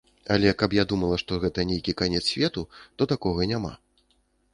[0.35, 2.65] Але, каб я думала, што гэта нейкі канец свету,
[2.99, 3.73] то такога няма.